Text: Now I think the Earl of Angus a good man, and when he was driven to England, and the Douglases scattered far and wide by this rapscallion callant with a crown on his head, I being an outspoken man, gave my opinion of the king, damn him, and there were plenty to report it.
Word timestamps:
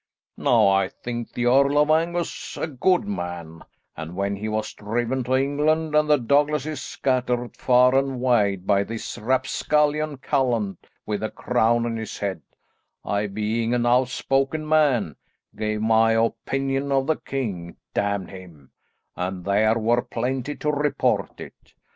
Now 0.39 0.67
I 0.67 0.87
think 0.89 1.31
the 1.31 1.45
Earl 1.45 1.77
of 1.77 1.91
Angus 1.91 2.57
a 2.57 2.65
good 2.65 3.03
man, 3.07 3.61
and 3.95 4.15
when 4.15 4.35
he 4.35 4.49
was 4.49 4.73
driven 4.73 5.23
to 5.25 5.35
England, 5.35 5.93
and 5.93 6.09
the 6.09 6.17
Douglases 6.17 6.81
scattered 6.81 7.55
far 7.55 7.93
and 7.93 8.19
wide 8.19 8.65
by 8.65 8.83
this 8.83 9.19
rapscallion 9.19 10.17
callant 10.17 10.87
with 11.05 11.21
a 11.21 11.29
crown 11.29 11.85
on 11.85 11.97
his 11.97 12.17
head, 12.17 12.41
I 13.05 13.27
being 13.27 13.75
an 13.75 13.85
outspoken 13.85 14.67
man, 14.67 15.17
gave 15.55 15.83
my 15.83 16.13
opinion 16.13 16.91
of 16.91 17.05
the 17.05 17.17
king, 17.17 17.75
damn 17.93 18.25
him, 18.25 18.71
and 19.15 19.45
there 19.45 19.77
were 19.77 20.01
plenty 20.01 20.55
to 20.55 20.71
report 20.71 21.39
it. 21.39 21.73